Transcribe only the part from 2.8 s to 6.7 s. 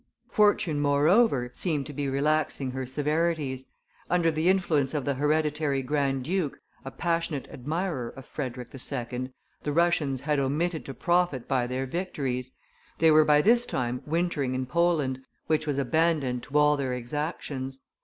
severities. Under the influence of the hereditary grand duke,